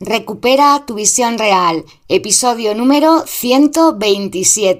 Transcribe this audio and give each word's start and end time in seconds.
Recupera 0.00 0.84
tu 0.86 0.94
visión 0.94 1.38
real, 1.38 1.84
episodio 2.06 2.72
número 2.72 3.24
127. 3.26 4.78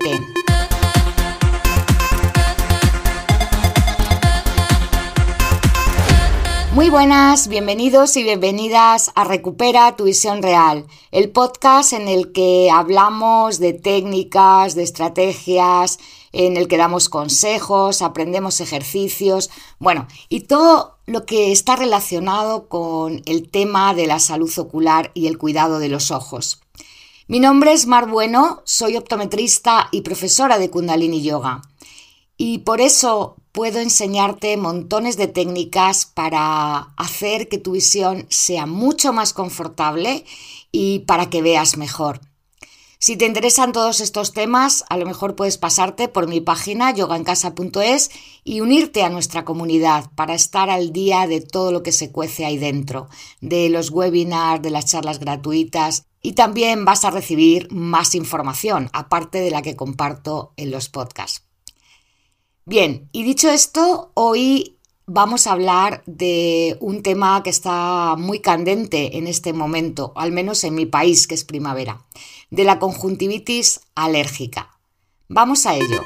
Muy 6.72 6.88
buenas, 6.88 7.48
bienvenidos 7.48 8.16
y 8.16 8.22
bienvenidas 8.22 9.10
a 9.16 9.24
Recupera 9.24 9.96
tu 9.96 10.04
visión 10.04 10.40
real, 10.40 10.86
el 11.10 11.32
podcast 11.32 11.94
en 11.94 12.06
el 12.06 12.30
que 12.30 12.70
hablamos 12.70 13.58
de 13.58 13.72
técnicas, 13.72 14.76
de 14.76 14.84
estrategias, 14.84 15.98
en 16.30 16.56
el 16.56 16.68
que 16.68 16.76
damos 16.76 17.08
consejos, 17.08 18.02
aprendemos 18.02 18.60
ejercicios, 18.60 19.50
bueno, 19.80 20.06
y 20.28 20.42
todo 20.42 20.97
lo 21.08 21.24
que 21.24 21.52
está 21.52 21.74
relacionado 21.74 22.68
con 22.68 23.22
el 23.24 23.48
tema 23.50 23.94
de 23.94 24.06
la 24.06 24.18
salud 24.18 24.52
ocular 24.58 25.10
y 25.14 25.26
el 25.26 25.38
cuidado 25.38 25.78
de 25.78 25.88
los 25.88 26.10
ojos. 26.10 26.60
Mi 27.28 27.40
nombre 27.40 27.72
es 27.72 27.86
Mar 27.86 28.08
Bueno, 28.08 28.60
soy 28.64 28.96
optometrista 28.96 29.88
y 29.90 30.02
profesora 30.02 30.58
de 30.58 30.68
Kundalini 30.68 31.22
Yoga. 31.22 31.62
Y 32.36 32.58
por 32.58 32.82
eso 32.82 33.36
puedo 33.52 33.80
enseñarte 33.80 34.54
montones 34.58 35.16
de 35.16 35.28
técnicas 35.28 36.04
para 36.04 36.92
hacer 36.98 37.48
que 37.48 37.56
tu 37.56 37.72
visión 37.72 38.26
sea 38.28 38.66
mucho 38.66 39.14
más 39.14 39.32
confortable 39.32 40.26
y 40.72 41.00
para 41.00 41.30
que 41.30 41.40
veas 41.40 41.78
mejor. 41.78 42.20
Si 43.00 43.16
te 43.16 43.26
interesan 43.26 43.70
todos 43.70 44.00
estos 44.00 44.32
temas, 44.32 44.84
a 44.88 44.96
lo 44.96 45.06
mejor 45.06 45.36
puedes 45.36 45.56
pasarte 45.56 46.08
por 46.08 46.26
mi 46.26 46.40
página 46.40 46.92
yogaencasa.es 46.92 48.10
y 48.42 48.60
unirte 48.60 49.04
a 49.04 49.08
nuestra 49.08 49.44
comunidad 49.44 50.10
para 50.16 50.34
estar 50.34 50.68
al 50.68 50.92
día 50.92 51.28
de 51.28 51.40
todo 51.40 51.70
lo 51.70 51.84
que 51.84 51.92
se 51.92 52.10
cuece 52.10 52.44
ahí 52.44 52.58
dentro, 52.58 53.08
de 53.40 53.68
los 53.68 53.90
webinars, 53.90 54.62
de 54.62 54.70
las 54.70 54.86
charlas 54.86 55.20
gratuitas 55.20 56.06
y 56.22 56.32
también 56.32 56.84
vas 56.84 57.04
a 57.04 57.10
recibir 57.10 57.70
más 57.70 58.16
información, 58.16 58.90
aparte 58.92 59.38
de 59.38 59.52
la 59.52 59.62
que 59.62 59.76
comparto 59.76 60.52
en 60.56 60.72
los 60.72 60.88
podcasts. 60.88 61.44
Bien, 62.64 63.08
y 63.12 63.22
dicho 63.22 63.48
esto, 63.48 64.10
hoy 64.14 64.78
vamos 65.06 65.46
a 65.46 65.52
hablar 65.52 66.02
de 66.06 66.76
un 66.80 67.02
tema 67.02 67.42
que 67.42 67.50
está 67.50 68.14
muy 68.18 68.40
candente 68.40 69.16
en 69.16 69.26
este 69.26 69.52
momento, 69.52 70.12
al 70.16 70.32
menos 70.32 70.64
en 70.64 70.74
mi 70.74 70.84
país, 70.84 71.26
que 71.26 71.34
es 71.34 71.44
primavera, 71.44 72.04
de 72.50 72.64
la 72.64 72.78
conjuntivitis 72.78 73.80
alérgica. 73.94 74.78
Vamos 75.28 75.66
a 75.66 75.74
ello. 75.74 76.02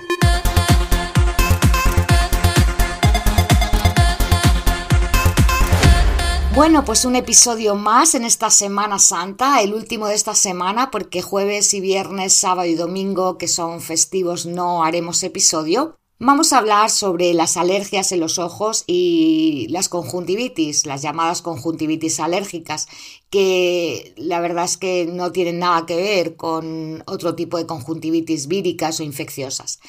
Bueno, 6.54 6.84
pues 6.84 7.06
un 7.06 7.16
episodio 7.16 7.76
más 7.76 8.14
en 8.14 8.24
esta 8.24 8.50
Semana 8.50 8.98
Santa, 8.98 9.62
el 9.62 9.72
último 9.72 10.06
de 10.06 10.14
esta 10.14 10.34
semana, 10.34 10.90
porque 10.90 11.22
jueves 11.22 11.72
y 11.72 11.80
viernes, 11.80 12.34
sábado 12.34 12.68
y 12.68 12.74
domingo, 12.74 13.38
que 13.38 13.48
son 13.48 13.80
festivos, 13.80 14.44
no 14.44 14.84
haremos 14.84 15.22
episodio. 15.22 15.98
Vamos 16.24 16.52
a 16.52 16.58
hablar 16.58 16.88
sobre 16.88 17.34
las 17.34 17.56
alergias 17.56 18.12
en 18.12 18.20
los 18.20 18.38
ojos 18.38 18.84
y 18.86 19.66
las 19.70 19.88
conjuntivitis, 19.88 20.86
las 20.86 21.02
llamadas 21.02 21.42
conjuntivitis 21.42 22.20
alérgicas, 22.20 22.86
que 23.28 24.14
la 24.16 24.38
verdad 24.38 24.66
es 24.66 24.76
que 24.76 25.04
no 25.04 25.32
tienen 25.32 25.58
nada 25.58 25.84
que 25.84 25.96
ver 25.96 26.36
con 26.36 27.02
otro 27.08 27.34
tipo 27.34 27.58
de 27.58 27.66
conjuntivitis 27.66 28.46
víricas 28.46 29.00
o 29.00 29.02
infecciosas. 29.02 29.80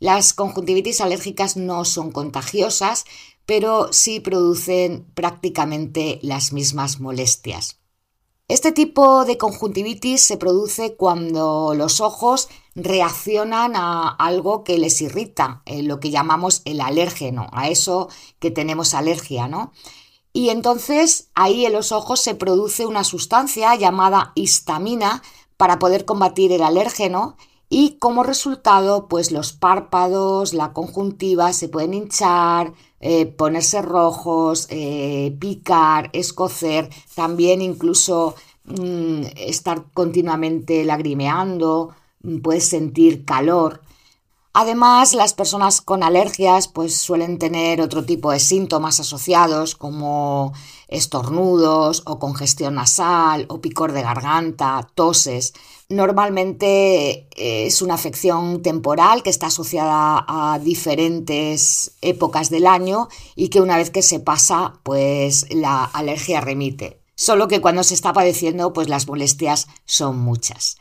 Las 0.00 0.32
conjuntivitis 0.32 1.02
alérgicas 1.02 1.58
no 1.58 1.84
son 1.84 2.10
contagiosas, 2.10 3.04
pero 3.44 3.92
sí 3.92 4.18
producen 4.18 5.04
prácticamente 5.12 6.20
las 6.22 6.54
mismas 6.54 7.00
molestias. 7.00 7.80
Este 8.48 8.72
tipo 8.72 9.26
de 9.26 9.36
conjuntivitis 9.36 10.22
se 10.22 10.38
produce 10.38 10.94
cuando 10.94 11.74
los 11.76 12.00
ojos 12.00 12.48
reaccionan 12.74 13.76
a 13.76 14.08
algo 14.08 14.64
que 14.64 14.78
les 14.78 15.00
irrita, 15.00 15.62
eh, 15.66 15.82
lo 15.82 16.00
que 16.00 16.10
llamamos 16.10 16.62
el 16.64 16.80
alérgeno, 16.80 17.48
a 17.52 17.68
eso 17.68 18.08
que 18.38 18.50
tenemos 18.50 18.94
alergia, 18.94 19.48
¿no? 19.48 19.72
Y 20.32 20.48
entonces 20.48 21.30
ahí 21.34 21.66
en 21.66 21.74
los 21.74 21.92
ojos 21.92 22.20
se 22.20 22.34
produce 22.34 22.86
una 22.86 23.04
sustancia 23.04 23.74
llamada 23.74 24.32
histamina 24.34 25.22
para 25.58 25.78
poder 25.78 26.04
combatir 26.06 26.52
el 26.52 26.62
alérgeno 26.62 27.36
y 27.68 27.96
como 27.98 28.22
resultado 28.22 29.08
pues 29.08 29.30
los 29.30 29.52
párpados, 29.52 30.54
la 30.54 30.72
conjuntiva 30.72 31.52
se 31.52 31.68
pueden 31.68 31.94
hinchar, 31.94 32.72
eh, 33.00 33.26
ponerse 33.26 33.82
rojos, 33.82 34.66
eh, 34.70 35.36
picar, 35.38 36.10
escocer, 36.12 36.88
también 37.14 37.60
incluso 37.62 38.34
mm, 38.64 39.22
estar 39.36 39.84
continuamente 39.92 40.84
lagrimeando, 40.84 41.94
puedes 42.42 42.68
sentir 42.68 43.24
calor. 43.24 43.82
Además, 44.54 45.14
las 45.14 45.32
personas 45.32 45.80
con 45.80 46.02
alergias 46.02 46.68
pues 46.68 46.94
suelen 46.94 47.38
tener 47.38 47.80
otro 47.80 48.04
tipo 48.04 48.30
de 48.30 48.38
síntomas 48.38 49.00
asociados 49.00 49.74
como 49.74 50.52
estornudos 50.88 52.02
o 52.04 52.18
congestión 52.18 52.74
nasal 52.74 53.46
o 53.48 53.62
picor 53.62 53.92
de 53.92 54.02
garganta, 54.02 54.86
toses. 54.94 55.54
Normalmente 55.88 57.28
eh, 57.34 57.66
es 57.66 57.80
una 57.80 57.94
afección 57.94 58.60
temporal 58.60 59.22
que 59.22 59.30
está 59.30 59.46
asociada 59.46 60.22
a 60.28 60.58
diferentes 60.58 61.92
épocas 62.02 62.50
del 62.50 62.66
año 62.66 63.08
y 63.34 63.48
que 63.48 63.62
una 63.62 63.78
vez 63.78 63.90
que 63.90 64.02
se 64.02 64.20
pasa, 64.20 64.74
pues 64.82 65.46
la 65.50 65.84
alergia 65.84 66.42
remite. 66.42 67.00
Solo 67.14 67.48
que 67.48 67.62
cuando 67.62 67.84
se 67.84 67.94
está 67.94 68.12
padeciendo, 68.12 68.74
pues 68.74 68.90
las 68.90 69.06
molestias 69.06 69.66
son 69.86 70.18
muchas. 70.18 70.76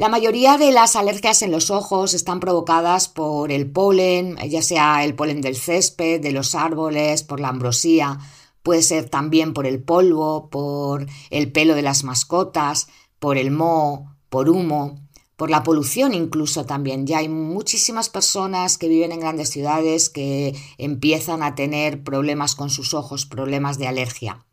La 0.00 0.08
mayoría 0.08 0.58
de 0.58 0.70
las 0.70 0.94
alergias 0.94 1.42
en 1.42 1.50
los 1.50 1.72
ojos 1.72 2.14
están 2.14 2.38
provocadas 2.38 3.08
por 3.08 3.50
el 3.50 3.68
polen, 3.68 4.36
ya 4.48 4.62
sea 4.62 5.04
el 5.04 5.16
polen 5.16 5.40
del 5.40 5.56
césped, 5.56 6.20
de 6.20 6.30
los 6.30 6.54
árboles, 6.54 7.24
por 7.24 7.40
la 7.40 7.48
ambrosía, 7.48 8.20
puede 8.62 8.82
ser 8.82 9.10
también 9.10 9.52
por 9.52 9.66
el 9.66 9.82
polvo, 9.82 10.50
por 10.50 11.04
el 11.30 11.50
pelo 11.50 11.74
de 11.74 11.82
las 11.82 12.04
mascotas, 12.04 12.86
por 13.18 13.38
el 13.38 13.50
moho, 13.50 14.14
por 14.28 14.48
humo, 14.48 15.00
por 15.34 15.50
la 15.50 15.64
polución 15.64 16.14
incluso 16.14 16.64
también. 16.64 17.04
Ya 17.04 17.18
hay 17.18 17.28
muchísimas 17.28 18.08
personas 18.08 18.78
que 18.78 18.86
viven 18.86 19.10
en 19.10 19.18
grandes 19.18 19.50
ciudades 19.50 20.10
que 20.10 20.54
empiezan 20.78 21.42
a 21.42 21.56
tener 21.56 22.04
problemas 22.04 22.54
con 22.54 22.70
sus 22.70 22.94
ojos, 22.94 23.26
problemas 23.26 23.78
de 23.78 23.88
alergia. 23.88 24.44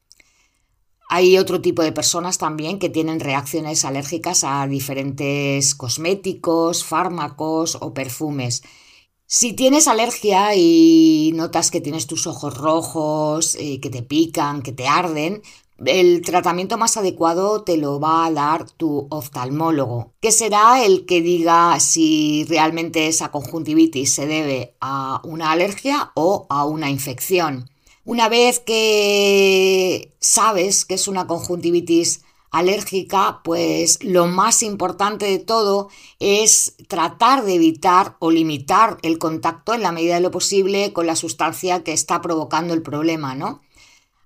Hay 1.09 1.37
otro 1.37 1.61
tipo 1.61 1.83
de 1.83 1.91
personas 1.91 2.37
también 2.37 2.79
que 2.79 2.89
tienen 2.89 3.19
reacciones 3.19 3.85
alérgicas 3.85 4.43
a 4.43 4.65
diferentes 4.67 5.75
cosméticos, 5.75 6.83
fármacos 6.83 7.77
o 7.79 7.93
perfumes. 7.93 8.63
Si 9.27 9.53
tienes 9.53 9.87
alergia 9.87 10.55
y 10.55 11.31
notas 11.35 11.71
que 11.71 11.81
tienes 11.81 12.07
tus 12.07 12.27
ojos 12.27 12.57
rojos, 12.57 13.55
eh, 13.55 13.79
que 13.81 13.89
te 13.89 14.03
pican, 14.03 14.61
que 14.61 14.71
te 14.71 14.87
arden, 14.87 15.41
el 15.83 16.21
tratamiento 16.21 16.77
más 16.77 16.95
adecuado 16.97 17.63
te 17.63 17.77
lo 17.77 17.99
va 17.99 18.25
a 18.25 18.31
dar 18.31 18.69
tu 18.69 19.07
oftalmólogo, 19.09 20.13
que 20.21 20.31
será 20.31 20.85
el 20.85 21.05
que 21.05 21.21
diga 21.21 21.79
si 21.79 22.45
realmente 22.47 23.07
esa 23.07 23.29
conjuntivitis 23.31 24.13
se 24.13 24.25
debe 24.25 24.75
a 24.79 25.21
una 25.23 25.51
alergia 25.51 26.11
o 26.15 26.47
a 26.49 26.65
una 26.65 26.89
infección. 26.89 27.69
Una 28.05 28.29
vez 28.29 28.59
que 28.59 30.13
sabes 30.19 30.85
que 30.85 30.93
es 30.93 31.07
una 31.07 31.25
conjuntivitis 31.25 32.21
alérgica, 32.51 33.41
pues 33.43 33.97
lo 34.03 34.27
más 34.27 34.61
importante 34.61 35.25
de 35.25 35.39
todo 35.39 35.89
es 36.19 36.75
tratar 36.87 37.43
de 37.43 37.55
evitar 37.55 38.15
o 38.19 38.29
limitar 38.29 38.99
el 39.01 39.17
contacto 39.17 39.73
en 39.73 39.81
la 39.81 39.91
medida 39.91 40.13
de 40.13 40.21
lo 40.21 40.29
posible 40.29 40.93
con 40.93 41.07
la 41.07 41.15
sustancia 41.15 41.83
que 41.83 41.93
está 41.93 42.21
provocando 42.21 42.75
el 42.75 42.83
problema, 42.83 43.33
¿no? 43.33 43.61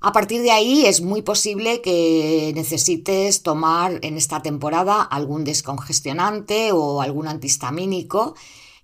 A 0.02 0.12
partir 0.12 0.42
de 0.42 0.52
ahí 0.52 0.86
es 0.86 1.00
muy 1.00 1.22
posible 1.22 1.82
que 1.82 2.52
necesites 2.56 3.44
tomar 3.44 4.00
en 4.02 4.18
esta 4.18 4.42
temporada 4.42 5.02
algún 5.02 5.46
descongestionante 5.46 6.74
o 6.74 7.02
algún 7.02 7.30
antihistamínico 7.30 8.36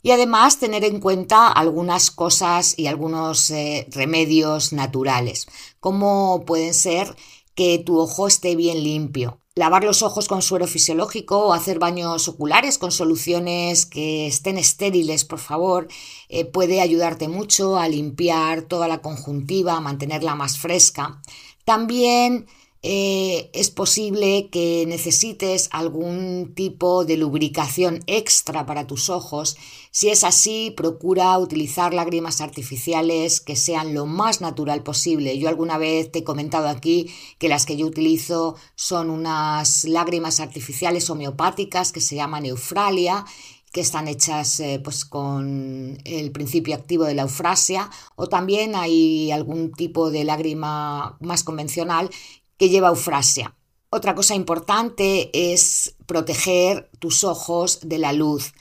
y 0.06 0.12
además 0.12 0.60
tener 0.60 0.84
en 0.84 1.00
cuenta 1.00 1.48
algunas 1.48 2.12
cosas 2.12 2.78
y 2.78 2.86
algunos 2.86 3.50
eh, 3.50 3.88
remedios 3.90 4.72
naturales, 4.72 5.48
como 5.80 6.46
pueden 6.46 6.76
ser 6.76 7.16
que 7.56 7.80
tu 7.80 7.98
ojo 7.98 8.28
esté 8.28 8.56
bien 8.56 8.84
limpio, 8.84 9.40
lavar 9.56 9.84
los 9.84 10.04
ojos 10.04 10.28
con 10.28 10.44
suero 10.44 10.68
fisiológico 10.68 11.48
o 11.48 11.54
hacer 11.54 11.80
baños 11.80 12.28
oculares 12.28 12.78
con 12.78 12.92
soluciones 12.92 13.88
que 13.88 14.28
estén 14.28 14.60
estériles, 14.60 15.26
por 15.26 15.40
favor, 15.40 15.88
eh, 16.30 16.46
puede 16.46 16.82
ayudarte 16.82 17.28
mucho 17.28 17.76
a 17.76 17.90
limpiar 17.90 18.62
toda 18.62 18.88
la 18.88 19.02
conjuntiva, 19.02 19.76
a 19.76 19.82
mantenerla 19.82 20.36
más 20.36 20.60
fresca. 20.60 21.20
También 21.64 22.46
eh, 22.88 23.50
es 23.54 23.72
posible 23.72 24.50
que 24.52 24.86
necesites 24.88 25.70
algún 25.72 26.54
tipo 26.54 27.04
de 27.04 27.18
lubricación 27.18 28.04
extra 28.06 28.68
para 28.68 28.86
tus 28.86 29.10
ojos. 29.10 29.58
Si 29.90 30.10
es 30.10 30.24
así, 30.24 30.72
procura 30.78 31.36
utilizar 31.40 31.96
lágrimas 31.96 32.42
artificiales 32.42 33.42
que 33.42 33.56
sean 33.56 33.96
lo 33.96 34.06
más 34.06 34.40
natural 34.40 34.84
posible. 34.84 35.40
Yo 35.40 35.50
alguna 35.50 35.80
vez 35.80 36.12
te 36.12 36.20
he 36.20 36.24
comentado 36.24 36.68
aquí 36.68 37.10
que 37.40 37.50
las 37.50 37.66
que 37.66 37.76
yo 37.76 37.88
utilizo 37.88 38.56
son 38.76 39.10
unas 39.10 39.86
lágrimas 39.86 40.40
artificiales 40.40 41.10
homeopáticas 41.10 41.92
que 41.92 42.02
se 42.02 42.16
llaman 42.16 42.46
Eufralia 42.46 43.26
que 43.72 43.82
están 43.82 44.08
hechas 44.08 44.60
eh, 44.62 44.80
pues 44.82 45.04
con 45.04 45.98
el 46.06 46.32
principio 46.32 46.76
activo 46.76 47.04
de 47.04 47.14
la 47.14 47.24
eufrasia 47.24 47.90
o 48.16 48.28
también 48.28 48.74
hay 48.74 49.32
algún 49.32 49.74
tipo 49.74 50.12
de 50.12 50.24
lágrima 50.24 51.18
más 51.20 51.44
convencional 51.44 52.10
que 52.58 52.70
lleva 52.70 52.90
eufrasia. 52.90 53.56
Otra 53.90 54.16
cosa 54.16 54.36
importante 54.36 55.30
es 55.54 55.96
proteger 56.06 56.90
tus 57.00 57.24
ojos 57.24 57.80
de 57.84 57.98
la 57.98 58.14
luz. 58.14 58.54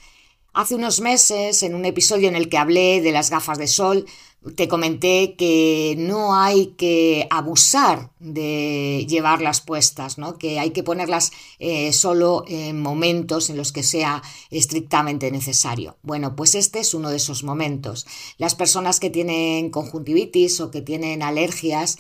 Hace 0.53 0.77
unos 0.77 1.01
meses, 1.01 1.65
en 1.65 1.75
un 1.75 1.85
episodio 1.85 2.29
en 2.29 2.37
el 2.37 2.49
que 2.49 2.59
hablé 2.59 3.01
de 3.01 3.11
las 3.11 3.31
gafas 3.31 3.59
de 3.59 3.67
sol, 3.67 4.07
te 4.55 4.69
comenté 4.69 5.35
que 5.37 5.95
no 5.99 6.37
hay 6.37 6.75
que 6.77 7.27
abusar 7.31 8.11
de 8.21 9.07
llevarlas 9.09 9.61
puestas, 9.61 10.19
¿no? 10.19 10.37
que 10.39 10.61
hay 10.61 10.71
que 10.71 10.83
ponerlas 10.83 11.33
eh, 11.59 11.93
solo 11.93 12.45
en 12.47 12.81
momentos 12.81 13.49
en 13.49 13.57
los 13.57 13.73
que 13.73 13.83
sea 13.83 14.23
estrictamente 14.51 15.31
necesario. 15.31 15.97
Bueno, 16.03 16.37
pues 16.37 16.55
este 16.55 16.81
es 16.81 16.95
uno 16.95 17.11
de 17.11 17.17
esos 17.17 17.43
momentos. 17.43 18.07
Las 18.37 18.55
personas 18.55 19.01
que 19.01 19.11
tienen 19.11 19.71
conjuntivitis 19.71 20.61
o 20.61 20.71
que 20.71 20.83
tienen 20.83 21.23
alergias 21.23 21.99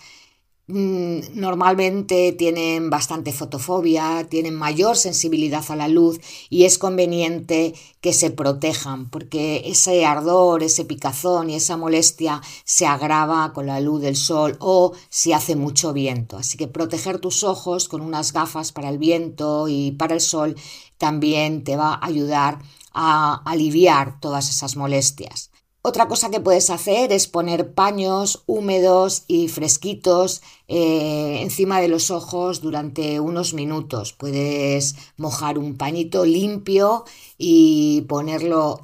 normalmente 0.66 2.32
tienen 2.32 2.88
bastante 2.88 3.32
fotofobia, 3.32 4.26
tienen 4.31 4.55
mayor 4.55 4.96
sensibilidad 4.96 5.64
a 5.69 5.76
la 5.76 5.88
luz 5.88 6.20
y 6.49 6.64
es 6.64 6.78
conveniente 6.78 7.75
que 8.00 8.14
se 8.14 8.31
protejan 8.31 9.11
porque 9.11 9.62
ese 9.66 10.06
ardor, 10.06 10.62
ese 10.62 10.87
picazón 10.87 11.50
y 11.50 11.56
esa 11.56 11.76
molestia 11.76 12.40
se 12.64 12.87
agrava 12.87 13.52
con 13.52 13.66
la 13.66 13.81
luz 13.81 14.00
del 14.00 14.16
sol 14.16 14.56
o 14.61 14.93
si 15.11 15.32
hace 15.32 15.55
mucho 15.55 15.93
viento. 15.93 16.38
Así 16.38 16.56
que 16.56 16.69
proteger 16.69 17.19
tus 17.19 17.44
ojos 17.44 17.88
con 17.88 18.00
unas 18.00 18.32
gafas 18.32 18.72
para 18.72 18.88
el 18.88 18.99
viento 18.99 19.69
y 19.69 19.93
para 19.93 20.14
el 20.14 20.20
sol 20.20 20.56
también 20.96 21.64
te 21.64 21.76
va 21.76 21.94
a 21.94 22.06
ayudar 22.06 22.58
a 22.94 23.43
aliviar 23.44 24.19
todas 24.20 24.49
esas 24.49 24.76
molestias. 24.76 25.50
Otra 25.86 26.08
cosa 26.08 26.31
que 26.31 26.40
puedes 26.40 26.70
hacer 26.70 27.12
es 27.12 27.28
poner 27.28 27.75
paños 27.75 28.42
húmedos 28.46 29.25
y 29.28 29.48
fresquitos 29.48 30.40
eh, 30.66 31.40
encima 31.42 31.78
de 31.78 31.88
los 31.88 32.10
ojos 32.10 32.62
durante 32.62 33.20
unos 33.20 33.52
minutos. 33.52 34.14
Puedes 34.14 34.96
mojar 35.19 35.58
un 35.58 35.76
pañito 35.76 36.25
limpio 36.25 37.04
y 37.36 38.00
ponerlo 38.08 38.81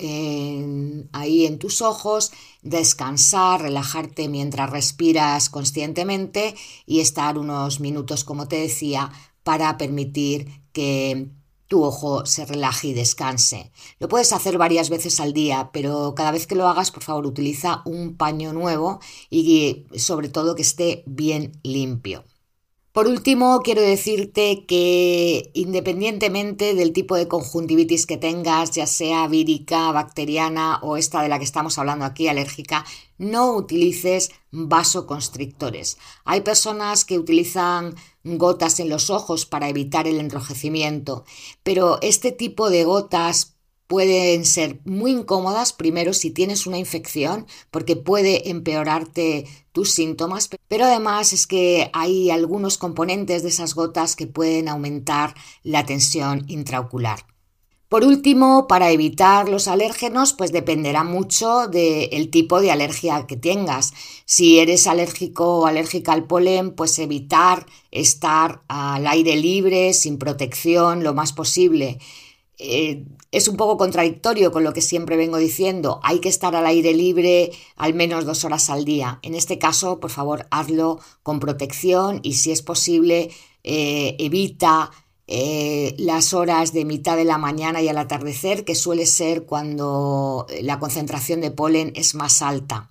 ahí 1.12 1.47
en 1.47 1.58
tus 1.58 1.81
ojos, 1.81 2.32
descansar, 2.61 3.62
relajarte 3.62 4.29
mientras 4.29 4.69
respiras 4.69 5.49
conscientemente 5.49 6.55
y 6.85 7.00
estar 7.00 7.38
unos 7.38 7.81
minutos, 7.81 8.25
como 8.25 8.47
te 8.47 8.56
decía, 8.56 9.11
para 9.43 9.79
permitir 9.79 10.64
que 10.73 11.31
tu 11.71 11.85
ojo 11.85 12.27
se 12.27 12.45
relaje 12.47 12.89
y 12.89 12.95
descanse. 12.95 13.71
Lo 14.01 14.09
puedes 14.09 14.33
hacer 14.33 14.59
varias 14.59 14.91
veces 14.91 15.21
al 15.21 15.33
día, 15.33 15.71
pero 15.73 16.15
cada 16.17 16.33
vez 16.33 16.49
que 16.49 16.57
lo 16.57 16.67
hagas, 16.67 16.91
por 16.91 17.05
favor, 17.05 17.27
utiliza 17.27 17.83
un 17.85 18.17
paño 18.17 18.53
nuevo 18.53 18.99
y 19.31 19.87
sobre 19.97 20.29
todo 20.29 20.57
que 20.57 20.63
esté 20.63 21.05
bien 21.07 21.53
limpio. 21.63 22.25
Por 22.91 23.07
último, 23.07 23.61
quiero 23.63 23.83
decirte 23.83 24.67
que 24.67 25.53
independientemente 25.55 26.75
del 26.75 26.93
tipo 26.93 27.15
de 27.15 27.29
conjuntivitis 27.29 28.05
que 28.05 28.17
tengas, 28.17 28.73
ya 28.73 28.89
sea 28.89 29.29
vírica, 29.29 29.93
bacteriana 29.93 30.81
o 30.83 30.97
esta 30.97 31.23
de 31.23 31.29
la 31.29 31.39
que 31.39 31.45
estamos 31.45 31.79
hablando 31.79 32.05
aquí, 32.05 32.27
alérgica, 32.27 32.85
no 33.17 33.53
utilices 33.55 34.33
vasoconstrictores. 34.51 35.99
Hay 36.25 36.41
personas 36.41 37.05
que 37.05 37.17
utilizan 37.17 37.95
gotas 38.25 38.81
en 38.81 38.89
los 38.89 39.11
ojos 39.11 39.47
para 39.47 39.69
evitar 39.69 40.07
el 40.07 40.21
enrojecimiento, 40.21 41.25
pero 41.63 41.99
este 42.03 42.33
tipo 42.33 42.71
de 42.71 42.85
gotas 42.85 43.57
pueden 43.91 44.45
ser 44.45 44.81
muy 44.85 45.11
incómodas, 45.11 45.73
primero 45.73 46.13
si 46.13 46.31
tienes 46.31 46.67
una 46.69 46.79
infección, 46.79 47.47
porque 47.73 47.97
puede 47.97 48.49
empeorarte 48.49 49.47
tus 49.73 49.91
síntomas, 49.91 50.49
pero 50.69 50.85
además 50.85 51.33
es 51.33 51.49
que 51.49 51.91
hay 51.93 52.31
algunos 52.31 52.79
componentes 52.79 53.43
de 53.43 53.49
esas 53.49 53.75
gotas 53.75 54.15
que 54.15 54.29
pueden 54.29 54.69
aumentar 54.69 55.35
la 55.65 55.87
tensión 55.87 56.45
intraocular. 56.47 57.30
Por 57.91 58.05
último, 58.05 58.69
para 58.69 58.93
evitar 58.93 59.49
los 59.49 59.67
alérgenos, 59.67 60.33
pues 60.33 60.53
dependerá 60.53 61.03
mucho 61.03 61.67
del 61.67 62.31
tipo 62.31 62.61
de 62.61 62.71
alergia 62.71 63.27
que 63.27 63.37
tengas. 63.37 63.93
Si 64.25 64.61
eres 64.61 64.87
alérgico 64.87 65.59
o 65.59 65.67
alérgica 65.67 66.13
al 66.13 66.29
polen, 66.29 66.71
pues 66.71 66.97
evitar 67.01 67.67
estar 67.91 68.63
al 68.69 69.09
aire 69.09 69.35
libre, 69.35 69.93
sin 69.93 70.19
protección, 70.19 71.03
lo 71.03 71.15
más 71.15 71.33
posible. 71.33 71.99
Eh, 72.59 73.07
es 73.33 73.49
un 73.49 73.57
poco 73.57 73.77
contradictorio 73.77 74.53
con 74.53 74.63
lo 74.63 74.73
que 74.73 74.83
siempre 74.83 75.17
vengo 75.17 75.39
diciendo. 75.39 75.99
Hay 76.05 76.21
que 76.21 76.29
estar 76.29 76.55
al 76.55 76.67
aire 76.67 76.95
libre 76.95 77.51
al 77.75 77.95
menos 77.95 78.25
dos 78.25 78.45
horas 78.45 78.71
al 78.71 78.85
día. 78.85 79.19
En 79.23 79.35
este 79.35 79.59
caso, 79.59 79.99
por 79.99 80.11
favor, 80.11 80.47
hazlo 80.53 81.01
con 81.25 81.41
protección 81.41 82.21
y 82.23 82.35
si 82.35 82.53
es 82.53 82.63
posible, 82.63 83.33
eh, 83.65 84.15
evita 84.21 84.93
eh, 85.32 85.94
las 85.97 86.35
horas 86.35 86.73
de 86.73 86.85
mitad 86.85 87.17
de 87.17 87.25
la 87.25 87.38
mañana 87.38 87.81
y 87.81 87.88
al 87.88 87.99
atardecer, 87.99 88.65
que 88.65 88.75
suele 88.75 89.06
ser 89.06 89.47
cuando 89.47 90.47
la 90.62 90.81
concentración 90.81 91.41
de 91.41 91.53
polen 91.53 91.93
es 91.94 92.17
más 92.17 92.43
alta. 92.43 92.91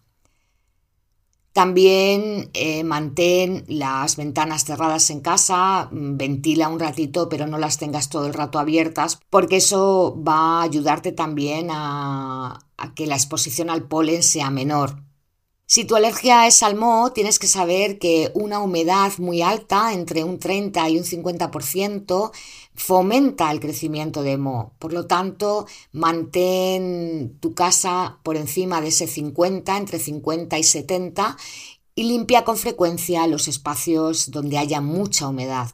También 1.52 2.50
eh, 2.54 2.86
mantén 2.86 3.66
las 3.68 4.16
ventanas 4.16 4.64
cerradas 4.64 5.10
en 5.10 5.20
casa, 5.20 5.90
mm, 5.92 6.16
ventila 6.16 6.70
un 6.70 6.80
ratito, 6.80 7.28
pero 7.28 7.46
no 7.46 7.58
las 7.58 7.78
tengas 7.78 8.08
todo 8.08 8.28
el 8.28 8.34
rato 8.34 8.58
abiertas, 8.58 9.20
porque 9.30 9.58
eso 9.58 10.16
va 10.26 10.60
a 10.60 10.64
ayudarte 10.64 11.12
también 11.12 11.68
a 11.72 12.60
que 12.96 13.06
la 13.08 13.16
exposición 13.16 13.70
al 13.70 13.84
polen 13.84 14.24
sea 14.24 14.50
menor. 14.50 15.09
Si 15.72 15.86
tu 15.86 15.96
alergia 15.96 16.48
es 16.48 16.64
al 16.64 16.76
moho, 16.76 17.12
tienes 17.12 17.38
que 17.38 17.46
saber 17.46 18.00
que 18.00 18.32
una 18.34 18.58
humedad 18.58 19.12
muy 19.20 19.44
alta, 19.44 19.94
entre 19.94 20.24
un 20.24 20.40
30 20.40 20.90
y 20.90 20.98
un 20.98 21.04
50%, 21.04 22.32
fomenta 22.74 23.52
el 23.52 23.60
crecimiento 23.60 24.24
de 24.24 24.40
moho. 24.40 24.74
Por 24.80 24.94
lo 24.94 25.06
tanto, 25.06 25.68
mantén 25.92 27.38
tu 27.40 27.54
casa 27.54 28.18
por 28.24 28.36
encima 28.36 28.82
de 28.82 28.88
ese 28.88 29.06
50, 29.06 29.78
entre 29.78 30.00
50 30.00 30.58
y 30.58 30.64
70, 30.64 31.38
y 31.94 32.04
limpia 32.06 32.44
con 32.44 32.58
frecuencia 32.58 33.28
los 33.28 33.48
espacios 33.48 34.32
donde 34.32 34.58
haya 34.58 34.82
mucha 34.82 35.28
humedad. 35.28 35.70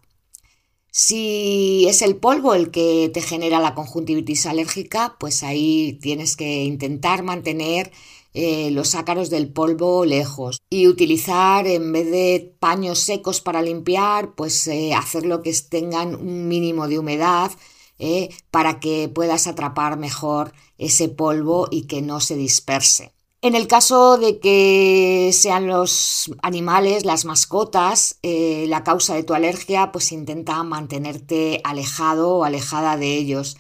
Si 0.92 1.86
es 1.88 2.02
el 2.02 2.18
polvo 2.18 2.54
el 2.54 2.70
que 2.70 3.10
te 3.14 3.22
genera 3.22 3.60
la 3.62 3.76
conjuntivitis 3.76 4.46
alérgica, 4.46 5.16
pues 5.20 5.42
ahí 5.44 6.00
tienes 6.02 6.36
que 6.36 6.66
intentar 6.66 7.24
mantener 7.24 7.94
eh, 8.38 8.70
los 8.70 8.96
ácaros 8.96 9.30
del 9.30 9.48
polvo 9.48 10.04
lejos 10.04 10.62
y 10.70 10.90
utilizar 10.90 11.68
en 11.68 11.94
vez 11.94 12.12
de 12.12 12.54
paños 12.60 13.00
secos 13.00 13.40
para 13.40 13.62
limpiar, 13.62 14.36
pues 14.36 14.68
eh, 14.68 14.94
hacerlo 14.94 15.42
que 15.42 15.54
tengan 15.70 16.16
un 16.16 16.50
mínimo 16.50 16.90
de 16.90 17.00
humedad 17.00 17.50
eh, 17.98 18.36
para 18.52 18.82
que 18.82 19.08
puedas 19.08 19.48
atrapar 19.48 19.98
mejor 19.98 20.52
ese 20.78 21.08
polvo 21.08 21.70
y 21.72 21.84
que 21.84 22.02
no 22.02 22.20
se 22.20 22.36
disperse. 22.36 23.14
En 23.42 23.56
el 23.56 23.68
caso 23.68 24.18
de 24.18 24.40
que 24.42 25.30
sean 25.32 25.68
los 25.68 26.30
animales, 26.42 27.06
las 27.06 27.24
mascotas, 27.24 28.18
la 28.24 28.84
causa 28.84 29.14
de 29.14 29.24
tu 29.24 29.34
alergia, 29.34 29.92
pues 29.94 30.12
intenta 30.12 30.62
mantenerte 30.64 31.62
alejado 31.64 32.38
o 32.38 32.44
alejada 32.44 32.98
de 32.98 33.16
ellos. 33.16 33.56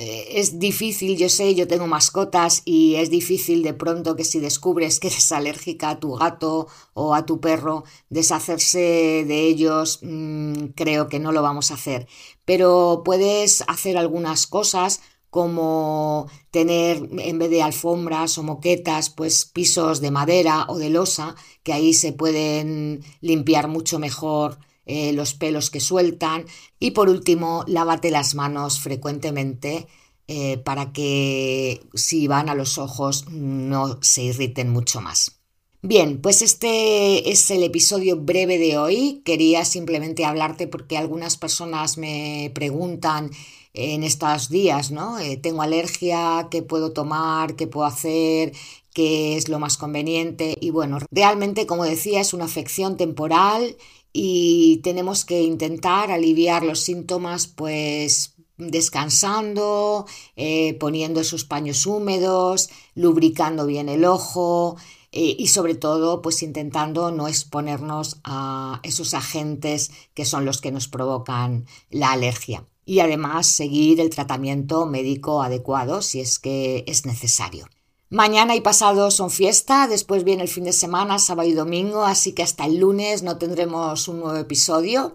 Eh, 0.00 0.38
es 0.38 0.60
difícil, 0.60 1.16
yo 1.16 1.28
sé, 1.28 1.56
yo 1.56 1.66
tengo 1.66 1.88
mascotas 1.88 2.62
y 2.64 2.94
es 2.94 3.10
difícil 3.10 3.64
de 3.64 3.74
pronto 3.74 4.14
que 4.14 4.22
si 4.22 4.38
descubres 4.38 5.00
que 5.00 5.08
eres 5.08 5.32
alérgica 5.32 5.90
a 5.90 5.98
tu 5.98 6.14
gato 6.14 6.68
o 6.94 7.14
a 7.16 7.26
tu 7.26 7.40
perro, 7.40 7.82
deshacerse 8.08 8.78
de 9.26 9.40
ellos, 9.48 9.98
mm, 10.02 10.66
creo 10.76 11.08
que 11.08 11.18
no 11.18 11.32
lo 11.32 11.42
vamos 11.42 11.72
a 11.72 11.74
hacer. 11.74 12.06
Pero 12.44 13.02
puedes 13.04 13.64
hacer 13.66 13.96
algunas 13.98 14.46
cosas 14.46 15.00
como 15.30 16.28
tener 16.52 17.08
en 17.18 17.38
vez 17.40 17.50
de 17.50 17.62
alfombras 17.62 18.38
o 18.38 18.44
moquetas, 18.44 19.10
pues 19.10 19.46
pisos 19.46 20.00
de 20.00 20.12
madera 20.12 20.66
o 20.68 20.78
de 20.78 20.90
losa, 20.90 21.34
que 21.64 21.72
ahí 21.72 21.92
se 21.92 22.12
pueden 22.12 23.02
limpiar 23.20 23.66
mucho 23.66 23.98
mejor 23.98 24.58
eh, 24.88 25.12
los 25.12 25.34
pelos 25.34 25.70
que 25.70 25.80
sueltan 25.80 26.46
y 26.80 26.92
por 26.92 27.10
último 27.10 27.62
lávate 27.66 28.10
las 28.10 28.34
manos 28.34 28.80
frecuentemente 28.80 29.86
eh, 30.26 30.58
para 30.58 30.92
que 30.92 31.82
si 31.94 32.26
van 32.26 32.48
a 32.48 32.54
los 32.54 32.78
ojos 32.78 33.28
no 33.28 33.98
se 34.02 34.22
irriten 34.24 34.70
mucho 34.70 35.02
más. 35.02 35.40
Bien, 35.82 36.20
pues 36.20 36.42
este 36.42 37.30
es 37.30 37.50
el 37.50 37.62
episodio 37.62 38.16
breve 38.16 38.58
de 38.58 38.78
hoy. 38.78 39.22
Quería 39.24 39.64
simplemente 39.64 40.24
hablarte 40.24 40.66
porque 40.66 40.96
algunas 40.96 41.36
personas 41.36 41.98
me 41.98 42.50
preguntan 42.54 43.30
en 43.74 44.02
estos 44.02 44.48
días, 44.48 44.90
¿no? 44.90 45.18
Eh, 45.18 45.36
tengo 45.36 45.62
alergia, 45.62 46.48
¿qué 46.50 46.62
puedo 46.62 46.92
tomar? 46.92 47.54
¿Qué 47.54 47.66
puedo 47.66 47.86
hacer? 47.86 48.52
¿Qué 48.92 49.36
es 49.36 49.48
lo 49.48 49.58
más 49.58 49.76
conveniente? 49.76 50.56
Y 50.60 50.70
bueno, 50.70 50.98
realmente, 51.10 51.66
como 51.66 51.84
decía, 51.84 52.20
es 52.20 52.32
una 52.34 52.46
afección 52.46 52.96
temporal 52.96 53.76
y 54.12 54.78
tenemos 54.82 55.24
que 55.24 55.42
intentar 55.42 56.10
aliviar 56.10 56.64
los 56.64 56.80
síntomas, 56.80 57.46
pues 57.46 58.34
descansando, 58.56 60.06
eh, 60.36 60.74
poniendo 60.74 61.20
esos 61.20 61.44
paños 61.44 61.86
húmedos, 61.86 62.70
lubricando 62.94 63.66
bien 63.66 63.88
el 63.88 64.04
ojo, 64.04 64.76
eh, 65.12 65.36
y 65.38 65.48
sobre 65.48 65.74
todo 65.74 66.20
pues 66.20 66.42
intentando 66.42 67.10
no 67.10 67.28
exponernos 67.28 68.18
a 68.24 68.80
esos 68.82 69.14
agentes 69.14 69.90
que 70.12 70.26
son 70.26 70.44
los 70.44 70.60
que 70.60 70.70
nos 70.70 70.86
provocan 70.86 71.66
la 71.90 72.12
alergia 72.12 72.66
y 72.84 73.00
además 73.00 73.46
seguir 73.46 74.00
el 74.00 74.10
tratamiento 74.10 74.86
médico 74.86 75.42
adecuado 75.42 76.02
si 76.02 76.20
es 76.20 76.38
que 76.38 76.84
es 76.86 77.06
necesario. 77.06 77.68
Mañana 78.10 78.56
y 78.56 78.62
pasado 78.62 79.10
son 79.10 79.30
fiesta, 79.30 79.86
después 79.86 80.24
viene 80.24 80.42
el 80.42 80.48
fin 80.48 80.64
de 80.64 80.72
semana, 80.72 81.18
sábado 81.18 81.46
y 81.46 81.52
domingo, 81.52 82.04
así 82.04 82.32
que 82.32 82.42
hasta 82.42 82.64
el 82.64 82.78
lunes 82.78 83.22
no 83.22 83.36
tendremos 83.36 84.08
un 84.08 84.20
nuevo 84.20 84.38
episodio. 84.38 85.14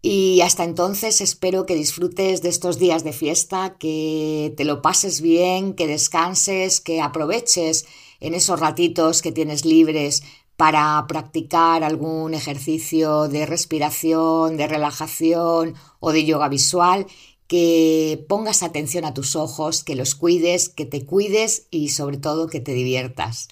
Y 0.00 0.40
hasta 0.42 0.62
entonces 0.62 1.20
espero 1.20 1.66
que 1.66 1.74
disfrutes 1.74 2.40
de 2.40 2.50
estos 2.50 2.78
días 2.78 3.02
de 3.02 3.12
fiesta, 3.12 3.76
que 3.80 4.54
te 4.56 4.64
lo 4.64 4.80
pases 4.80 5.22
bien, 5.22 5.74
que 5.74 5.88
descanses, 5.88 6.80
que 6.80 7.00
aproveches 7.00 7.84
en 8.20 8.34
esos 8.34 8.60
ratitos 8.60 9.20
que 9.20 9.32
tienes 9.32 9.64
libres 9.64 10.22
para 10.56 11.04
practicar 11.08 11.82
algún 11.82 12.32
ejercicio 12.32 13.26
de 13.26 13.44
respiración, 13.44 14.56
de 14.56 14.68
relajación 14.68 15.74
o 15.98 16.12
de 16.12 16.24
yoga 16.24 16.48
visual, 16.48 17.08
que 17.46 18.24
pongas 18.28 18.62
atención 18.62 19.04
a 19.04 19.14
tus 19.14 19.36
ojos, 19.36 19.84
que 19.84 19.94
los 19.94 20.14
cuides, 20.14 20.68
que 20.68 20.86
te 20.86 21.04
cuides 21.04 21.66
y 21.70 21.90
sobre 21.90 22.16
todo 22.16 22.48
que 22.48 22.60
te 22.60 22.72
diviertas. 22.72 23.48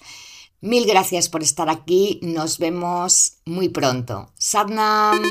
Mil 0.61 0.85
gracias 0.85 1.29
por 1.29 1.43
estar 1.43 1.69
aquí, 1.69 2.19
nos 2.21 2.57
vemos 2.57 3.33
muy 3.45 3.69
pronto. 3.69 4.31
Sadnam. 4.37 5.21